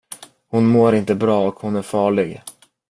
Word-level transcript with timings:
Hon 0.47 0.65
mår 0.67 0.95
inte 0.95 1.15
bra 1.15 1.47
och 1.47 1.55
hon 1.59 1.75
är 1.75 1.81
farlig. 1.81 2.41